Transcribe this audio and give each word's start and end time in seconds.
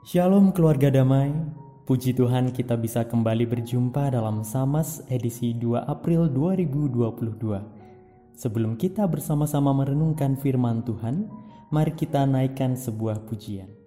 Shalom 0.00 0.56
keluarga 0.56 0.88
damai, 0.88 1.28
puji 1.84 2.16
Tuhan 2.16 2.56
kita 2.56 2.72
bisa 2.80 3.04
kembali 3.04 3.44
berjumpa 3.44 4.08
dalam 4.08 4.40
Samas 4.40 5.04
edisi 5.12 5.52
2 5.52 5.76
April 5.76 6.24
2022. 6.32 7.28
Sebelum 8.32 8.80
kita 8.80 9.04
bersama-sama 9.04 9.76
merenungkan 9.76 10.40
firman 10.40 10.80
Tuhan, 10.88 11.28
mari 11.68 11.92
kita 11.92 12.24
naikkan 12.24 12.80
sebuah 12.80 13.28
pujian. 13.28 13.79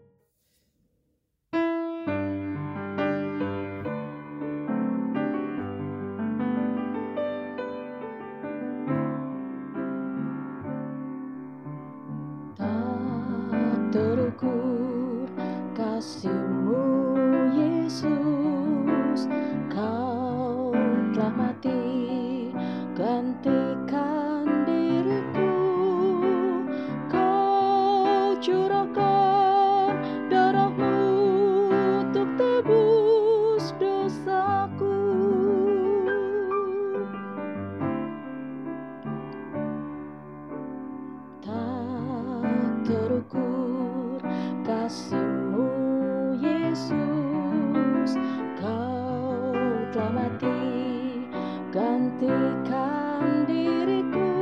gantikan 51.93 53.45
diriku. 53.45 54.33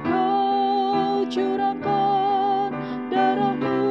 Kau 0.00 1.28
curahkan 1.28 2.72
darahmu 3.12 3.84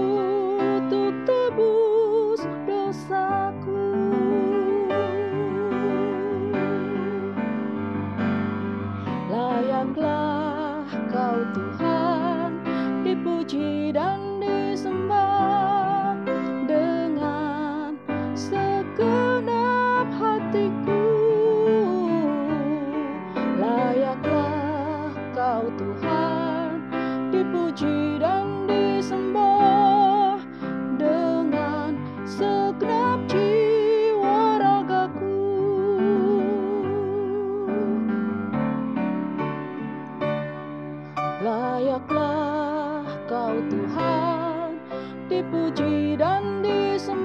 untuk 0.57 1.13
tebus 1.29 2.41
dosaku. 2.65 3.85
Layaklah 9.29 10.81
kau 11.13 11.37
Tuhan 11.53 12.49
dipuji 13.05 13.93
dan 13.93 14.24
Tuhan 25.85 26.81
dipuji 27.29 28.17
dan 28.17 28.65
disembah 28.65 30.41
dengan 30.97 31.93
segenap 32.25 33.21
jiwa 33.29 34.57
ragaku. 34.57 35.45
Layaklah 41.45 43.05
kau 43.29 43.53
Tuhan 43.69 44.81
dipuji 45.29 46.17
dan 46.17 46.65
disembah 46.65 47.24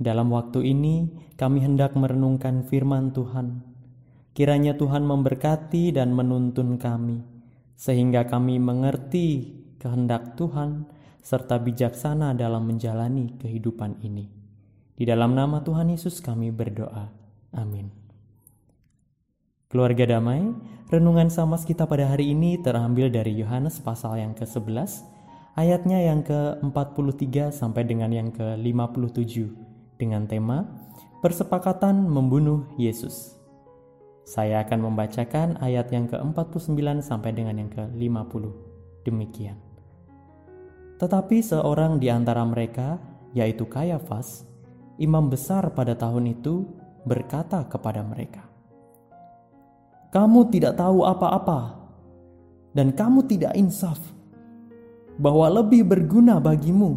Dalam 0.00 0.32
waktu 0.32 0.64
ini, 0.64 1.12
kami 1.36 1.60
hendak 1.60 1.92
merenungkan 1.92 2.64
firman 2.64 3.12
Tuhan. 3.12 3.60
Kiranya 4.32 4.72
Tuhan 4.72 5.04
memberkati 5.04 5.92
dan 5.92 6.16
menuntun 6.16 6.80
kami, 6.80 7.20
sehingga 7.76 8.24
kami 8.24 8.56
mengerti 8.56 9.60
kehendak 9.76 10.40
Tuhan 10.40 10.88
serta 11.20 11.60
bijaksana 11.60 12.32
dalam 12.32 12.64
menjalani 12.64 13.36
kehidupan 13.36 14.00
ini. 14.00 14.24
Di 14.96 15.04
dalam 15.04 15.36
nama 15.36 15.60
Tuhan 15.60 15.92
Yesus 15.92 16.24
kami 16.24 16.48
berdoa. 16.48 17.12
Amin. 17.52 17.92
Keluarga 19.68 20.16
damai, 20.16 20.48
renungan 20.88 21.28
samas 21.28 21.68
kita 21.68 21.84
pada 21.84 22.08
hari 22.08 22.32
ini 22.32 22.56
terambil 22.56 23.12
dari 23.12 23.36
Yohanes 23.36 23.76
pasal 23.84 24.16
yang 24.16 24.32
ke-11, 24.32 25.04
ayatnya 25.60 26.00
yang 26.00 26.24
ke-43 26.24 27.52
sampai 27.52 27.84
dengan 27.84 28.08
yang 28.08 28.32
ke-57 28.32 29.69
dengan 30.00 30.24
tema 30.24 30.64
Persepakatan 31.20 32.08
membunuh 32.08 32.64
Yesus. 32.80 33.36
Saya 34.24 34.64
akan 34.64 34.88
membacakan 34.88 35.60
ayat 35.60 35.92
yang 35.92 36.08
ke-49 36.08 37.04
sampai 37.04 37.36
dengan 37.36 37.60
yang 37.60 37.68
ke-50. 37.68 38.44
Demikian. 39.04 39.60
Tetapi 40.96 41.44
seorang 41.44 42.00
di 42.00 42.08
antara 42.08 42.40
mereka, 42.48 42.96
yaitu 43.36 43.68
Kayafas, 43.68 44.48
imam 44.96 45.28
besar 45.28 45.76
pada 45.76 45.92
tahun 45.92 46.32
itu, 46.40 46.64
berkata 47.04 47.68
kepada 47.68 48.00
mereka, 48.00 48.48
kamu 50.08 50.48
tidak 50.48 50.80
tahu 50.80 51.04
apa-apa, 51.04 51.84
dan 52.72 52.96
kamu 52.96 53.28
tidak 53.28 53.52
insaf, 53.60 54.00
bahwa 55.20 55.52
lebih 55.52 55.84
berguna 55.84 56.40
bagimu 56.40 56.96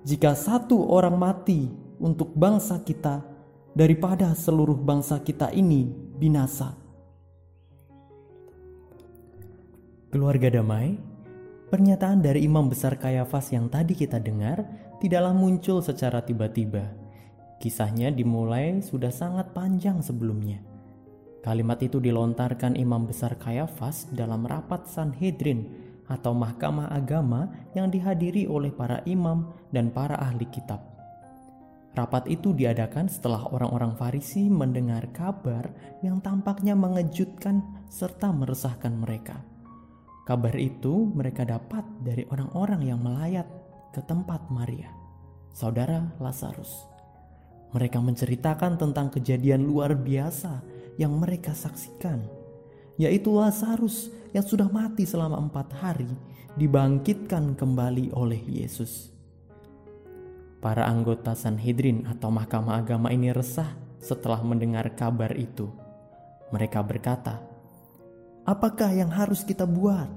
jika 0.00 0.32
satu 0.32 0.88
orang 0.88 1.16
mati 1.20 1.83
untuk 2.04 2.36
bangsa 2.36 2.84
kita 2.84 3.24
daripada 3.72 4.36
seluruh 4.36 4.76
bangsa 4.76 5.24
kita 5.24 5.48
ini 5.56 5.88
binasa. 6.20 6.76
Keluarga 10.12 10.60
damai, 10.60 11.00
pernyataan 11.72 12.20
dari 12.20 12.44
imam 12.44 12.68
besar 12.68 13.00
Kayafas 13.00 13.50
yang 13.50 13.72
tadi 13.72 13.96
kita 13.96 14.20
dengar 14.20 14.62
tidaklah 15.00 15.32
muncul 15.32 15.80
secara 15.80 16.20
tiba-tiba. 16.20 16.92
Kisahnya 17.58 18.12
dimulai 18.12 18.84
sudah 18.84 19.10
sangat 19.10 19.56
panjang 19.56 20.04
sebelumnya 20.04 20.74
Kalimat 21.44 21.76
itu 21.84 22.00
dilontarkan 22.00 22.72
Imam 22.72 23.04
Besar 23.04 23.36
Kayafas 23.36 24.08
dalam 24.16 24.48
rapat 24.48 24.88
Sanhedrin 24.88 25.68
atau 26.08 26.32
mahkamah 26.32 26.88
agama 26.88 27.52
yang 27.76 27.92
dihadiri 27.92 28.48
oleh 28.48 28.72
para 28.72 29.04
imam 29.04 29.52
dan 29.68 29.92
para 29.92 30.16
ahli 30.16 30.48
kitab. 30.48 30.93
Rapat 31.94 32.26
itu 32.26 32.50
diadakan 32.50 33.06
setelah 33.06 33.46
orang-orang 33.54 33.94
Farisi 33.94 34.50
mendengar 34.50 35.14
kabar 35.14 35.70
yang 36.02 36.18
tampaknya 36.18 36.74
mengejutkan 36.74 37.62
serta 37.86 38.34
meresahkan 38.34 38.90
mereka. 38.90 39.38
Kabar 40.26 40.58
itu 40.58 41.06
mereka 41.14 41.46
dapat 41.46 41.86
dari 42.02 42.26
orang-orang 42.34 42.82
yang 42.82 42.98
melayat 42.98 43.46
ke 43.94 44.02
tempat 44.02 44.42
Maria, 44.50 44.90
saudara 45.54 46.10
Lazarus. 46.18 46.90
Mereka 47.70 48.02
menceritakan 48.02 48.74
tentang 48.74 49.14
kejadian 49.14 49.62
luar 49.62 49.94
biasa 49.94 50.66
yang 50.98 51.14
mereka 51.14 51.54
saksikan, 51.54 52.26
yaitu 52.98 53.30
Lazarus 53.30 54.10
yang 54.34 54.42
sudah 54.42 54.66
mati 54.66 55.06
selama 55.06 55.38
empat 55.38 55.70
hari 55.78 56.10
dibangkitkan 56.58 57.54
kembali 57.54 58.10
oleh 58.18 58.42
Yesus. 58.42 59.13
Para 60.64 60.88
anggota 60.88 61.36
Sanhedrin 61.36 62.08
atau 62.08 62.32
Mahkamah 62.32 62.80
Agama 62.80 63.12
ini 63.12 63.28
resah 63.36 63.76
setelah 64.00 64.40
mendengar 64.40 64.88
kabar 64.96 65.36
itu. 65.36 65.68
Mereka 66.56 66.80
berkata, 66.80 67.44
"Apakah 68.48 68.88
yang 68.96 69.12
harus 69.12 69.44
kita 69.44 69.68
buat? 69.68 70.08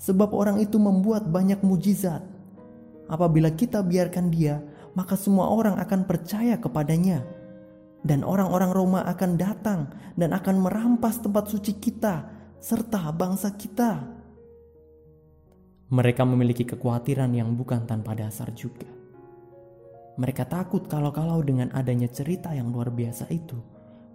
Sebab 0.00 0.32
orang 0.32 0.64
itu 0.64 0.80
membuat 0.80 1.28
banyak 1.28 1.60
mujizat. 1.60 2.24
Apabila 3.04 3.52
kita 3.52 3.84
biarkan 3.84 4.32
dia, 4.32 4.64
maka 4.96 5.12
semua 5.12 5.52
orang 5.52 5.76
akan 5.76 6.08
percaya 6.08 6.56
kepadanya." 6.56 7.36
dan 8.06 8.22
orang-orang 8.22 8.70
Roma 8.70 9.02
akan 9.02 9.34
datang 9.34 9.90
dan 10.14 10.30
akan 10.30 10.62
merampas 10.62 11.18
tempat 11.18 11.50
suci 11.50 11.74
kita 11.74 12.22
serta 12.62 13.10
bangsa 13.10 13.50
kita. 13.58 13.98
Mereka 15.90 16.22
memiliki 16.22 16.62
kekhawatiran 16.62 17.34
yang 17.34 17.58
bukan 17.58 17.82
tanpa 17.82 18.14
dasar 18.14 18.54
juga. 18.54 18.86
Mereka 20.16 20.48
takut 20.48 20.88
kalau-kalau 20.88 21.44
dengan 21.44 21.68
adanya 21.76 22.08
cerita 22.08 22.52
yang 22.56 22.72
luar 22.72 22.88
biasa 22.88 23.28
itu, 23.28 23.60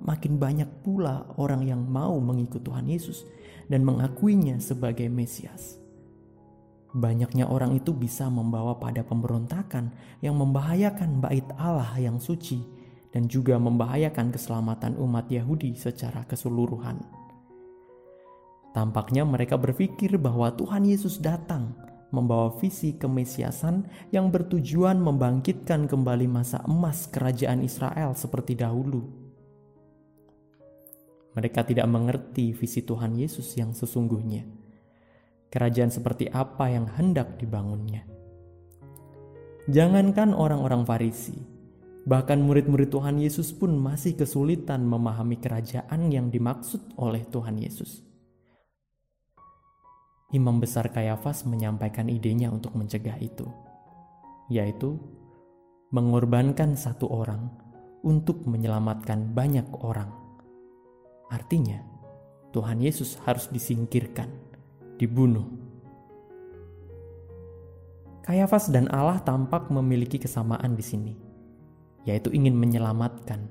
makin 0.02 0.42
banyak 0.42 0.82
pula 0.82 1.30
orang 1.38 1.62
yang 1.62 1.86
mau 1.86 2.18
mengikut 2.18 2.66
Tuhan 2.66 2.90
Yesus 2.90 3.24
dan 3.70 3.86
mengakuinya 3.86 4.58
sebagai 4.58 5.06
Mesias. 5.08 5.78
Banyaknya 6.92 7.48
orang 7.48 7.78
itu 7.78 7.96
bisa 7.96 8.28
membawa 8.28 8.76
pada 8.76 9.06
pemberontakan 9.06 9.96
yang 10.20 10.36
membahayakan 10.36 11.24
bait 11.24 11.48
Allah 11.56 11.96
yang 11.96 12.20
suci 12.20 12.60
dan 13.16 13.32
juga 13.32 13.56
membahayakan 13.56 14.34
keselamatan 14.34 15.00
umat 15.00 15.32
Yahudi 15.32 15.78
secara 15.80 16.28
keseluruhan. 16.28 17.00
Tampaknya 18.72 19.28
mereka 19.28 19.60
berpikir 19.60 20.16
bahwa 20.16 20.52
Tuhan 20.56 20.88
Yesus 20.88 21.20
datang 21.20 21.71
membawa 22.12 22.54
visi 22.60 22.96
kemesiasan 23.00 23.88
yang 24.12 24.30
bertujuan 24.30 25.00
membangkitkan 25.00 25.88
kembali 25.88 26.28
masa 26.28 26.64
emas 26.68 27.08
kerajaan 27.08 27.64
Israel 27.64 28.14
seperti 28.14 28.60
dahulu. 28.60 29.08
Mereka 31.32 31.64
tidak 31.64 31.88
mengerti 31.88 32.52
visi 32.52 32.84
Tuhan 32.84 33.16
Yesus 33.16 33.56
yang 33.56 33.72
sesungguhnya. 33.72 34.44
Kerajaan 35.52 35.92
seperti 35.92 36.28
apa 36.32 36.68
yang 36.68 36.88
hendak 36.96 37.40
dibangunnya. 37.40 38.04
Jangankan 39.72 40.36
orang-orang 40.36 40.84
Farisi, 40.84 41.36
Bahkan 42.02 42.42
murid-murid 42.42 42.90
Tuhan 42.90 43.22
Yesus 43.22 43.54
pun 43.54 43.78
masih 43.78 44.18
kesulitan 44.18 44.82
memahami 44.82 45.38
kerajaan 45.38 46.10
yang 46.10 46.34
dimaksud 46.34 46.98
oleh 46.98 47.22
Tuhan 47.30 47.62
Yesus. 47.62 48.02
Imam 50.32 50.64
besar 50.64 50.88
Kayafas 50.92 51.44
menyampaikan 51.44 52.08
idenya 52.08 52.48
untuk 52.48 52.72
mencegah 52.76 53.20
itu, 53.20 53.44
yaitu 54.48 54.96
mengorbankan 55.92 56.80
satu 56.80 57.12
orang 57.12 57.52
untuk 58.02 58.48
menyelamatkan 58.48 59.36
banyak 59.36 59.68
orang. 59.84 60.08
Artinya, 61.28 61.84
Tuhan 62.56 62.80
Yesus 62.80 63.20
harus 63.28 63.52
disingkirkan, 63.52 64.32
dibunuh. 64.96 65.48
Kayafas 68.24 68.72
dan 68.72 68.88
Allah 68.88 69.20
tampak 69.20 69.68
memiliki 69.68 70.16
kesamaan 70.16 70.80
di 70.80 70.86
sini 70.86 71.14
yaitu 72.06 72.34
ingin 72.34 72.58
menyelamatkan. 72.58 73.46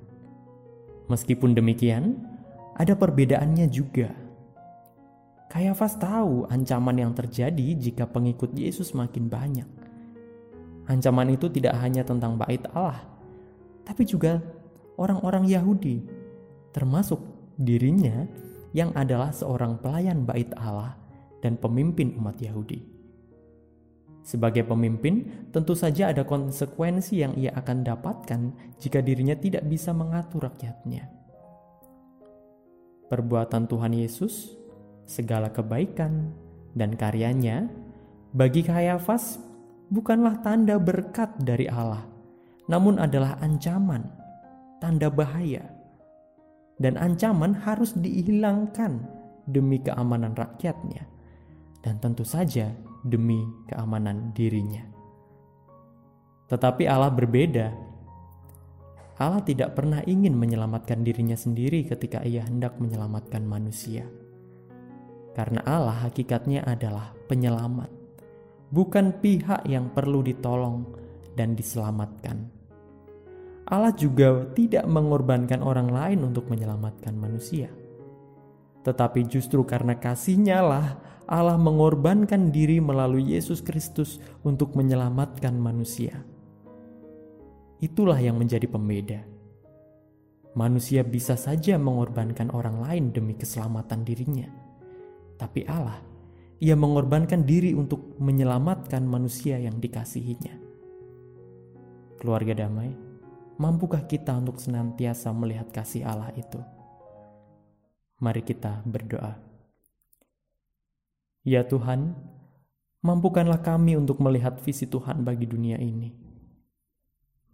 Meskipun 1.10 1.54
demikian, 1.54 2.22
ada 2.78 2.94
perbedaannya 2.94 3.66
juga. 3.70 4.10
Kayafas 5.50 5.98
tahu 5.98 6.46
ancaman 6.46 6.94
yang 6.94 7.10
terjadi 7.10 7.74
jika 7.74 8.06
pengikut 8.06 8.54
Yesus 8.54 8.94
makin 8.94 9.26
banyak. 9.26 9.66
Ancaman 10.86 11.34
itu 11.34 11.50
tidak 11.50 11.74
hanya 11.82 12.06
tentang 12.06 12.38
bait 12.38 12.62
Allah, 12.70 13.02
tapi 13.82 14.06
juga 14.06 14.38
orang-orang 14.94 15.50
Yahudi, 15.50 16.06
termasuk 16.70 17.18
dirinya 17.58 18.30
yang 18.70 18.94
adalah 18.94 19.34
seorang 19.34 19.82
pelayan 19.82 20.22
bait 20.22 20.54
Allah 20.54 20.94
dan 21.42 21.58
pemimpin 21.58 22.14
umat 22.14 22.38
Yahudi. 22.38 22.86
Sebagai 24.22 24.62
pemimpin, 24.62 25.48
tentu 25.50 25.74
saja 25.74 26.14
ada 26.14 26.22
konsekuensi 26.22 27.26
yang 27.26 27.34
ia 27.34 27.50
akan 27.58 27.82
dapatkan 27.82 28.40
jika 28.78 29.02
dirinya 29.02 29.34
tidak 29.34 29.66
bisa 29.66 29.90
mengatur 29.90 30.46
rakyatnya. 30.46 31.10
Perbuatan 33.10 33.66
Tuhan 33.66 33.90
Yesus, 33.98 34.59
segala 35.10 35.50
kebaikan, 35.50 36.30
dan 36.78 36.94
karyanya 36.94 37.66
bagi 38.30 38.62
Kayafas 38.62 39.42
bukanlah 39.90 40.38
tanda 40.46 40.78
berkat 40.78 41.34
dari 41.42 41.66
Allah, 41.66 42.06
namun 42.70 43.02
adalah 43.02 43.34
ancaman, 43.42 44.06
tanda 44.78 45.10
bahaya. 45.10 45.66
Dan 46.80 46.96
ancaman 46.96 47.52
harus 47.52 47.92
dihilangkan 47.92 49.04
demi 49.44 49.82
keamanan 49.84 50.32
rakyatnya. 50.32 51.04
Dan 51.84 52.00
tentu 52.00 52.24
saja 52.24 52.72
demi 53.04 53.44
keamanan 53.68 54.32
dirinya. 54.32 54.80
Tetapi 56.48 56.88
Allah 56.88 57.12
berbeda. 57.12 57.68
Allah 59.20 59.44
tidak 59.44 59.76
pernah 59.76 60.00
ingin 60.08 60.32
menyelamatkan 60.32 61.04
dirinya 61.04 61.36
sendiri 61.36 61.84
ketika 61.84 62.24
Ia 62.24 62.48
hendak 62.48 62.80
menyelamatkan 62.80 63.44
manusia, 63.44 64.08
karena 65.32 65.62
Allah 65.62 66.10
hakikatnya 66.10 66.66
adalah 66.66 67.14
penyelamat, 67.30 67.90
bukan 68.74 69.14
pihak 69.18 69.66
yang 69.66 69.90
perlu 69.94 70.22
ditolong 70.26 70.86
dan 71.38 71.54
diselamatkan. 71.54 72.50
Allah 73.70 73.94
juga 73.94 74.50
tidak 74.50 74.82
mengorbankan 74.90 75.62
orang 75.62 75.94
lain 75.94 76.26
untuk 76.26 76.50
menyelamatkan 76.50 77.14
manusia, 77.14 77.70
tetapi 78.82 79.30
justru 79.30 79.62
karena 79.62 79.94
kasihnya 79.94 80.58
lah 80.58 80.98
Allah 81.30 81.54
mengorbankan 81.54 82.50
diri 82.50 82.82
melalui 82.82 83.38
Yesus 83.38 83.62
Kristus 83.62 84.18
untuk 84.42 84.74
menyelamatkan 84.74 85.54
manusia. 85.54 86.26
Itulah 87.78 88.18
yang 88.18 88.34
menjadi 88.34 88.66
pembeda. 88.66 89.22
Manusia 90.58 91.06
bisa 91.06 91.38
saja 91.38 91.78
mengorbankan 91.78 92.50
orang 92.50 92.82
lain 92.82 93.04
demi 93.14 93.38
keselamatan 93.38 94.02
dirinya, 94.02 94.50
tapi 95.40 95.64
Allah, 95.64 96.04
Ia 96.60 96.76
mengorbankan 96.76 97.48
diri 97.48 97.72
untuk 97.72 98.20
menyelamatkan 98.20 99.00
manusia 99.00 99.56
yang 99.56 99.80
dikasihinya. 99.80 100.60
Keluarga 102.20 102.52
damai, 102.52 102.92
mampukah 103.56 104.04
kita 104.04 104.36
untuk 104.36 104.60
senantiasa 104.60 105.32
melihat 105.32 105.72
kasih 105.72 106.04
Allah 106.04 106.28
itu? 106.36 106.60
Mari 108.20 108.44
kita 108.44 108.84
berdoa. 108.84 109.40
Ya 111.48 111.64
Tuhan, 111.64 112.12
mampukanlah 113.00 113.64
kami 113.64 113.96
untuk 113.96 114.20
melihat 114.20 114.60
visi 114.60 114.84
Tuhan 114.84 115.24
bagi 115.24 115.48
dunia 115.48 115.80
ini. 115.80 116.12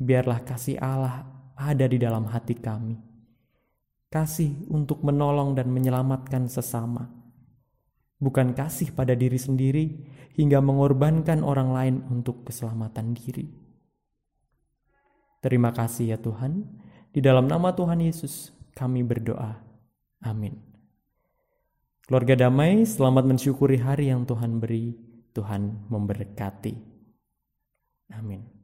Biarlah 0.02 0.42
kasih 0.42 0.82
Allah 0.82 1.22
ada 1.54 1.86
di 1.86 1.96
dalam 1.96 2.26
hati 2.26 2.58
kami. 2.58 2.98
Kasih 4.10 4.66
untuk 4.66 5.06
menolong 5.06 5.54
dan 5.54 5.70
menyelamatkan 5.70 6.50
sesama. 6.50 7.15
Bukan 8.16 8.56
kasih 8.56 8.96
pada 8.96 9.12
diri 9.12 9.36
sendiri 9.36 9.92
hingga 10.36 10.64
mengorbankan 10.64 11.44
orang 11.44 11.68
lain 11.72 11.96
untuk 12.08 12.48
keselamatan 12.48 13.12
diri. 13.12 13.48
Terima 15.44 15.70
kasih 15.70 16.16
ya 16.16 16.18
Tuhan. 16.18 16.64
Di 17.12 17.20
dalam 17.20 17.44
nama 17.44 17.76
Tuhan 17.76 18.00
Yesus 18.00 18.56
kami 18.72 19.04
berdoa. 19.04 19.60
Amin. 20.24 20.56
Keluarga 22.06 22.46
damai, 22.48 22.86
selamat 22.86 23.24
mensyukuri 23.26 23.82
hari 23.82 24.08
yang 24.08 24.24
Tuhan 24.24 24.62
beri. 24.62 24.96
Tuhan 25.36 25.90
memberkati. 25.92 26.74
Amin. 28.16 28.55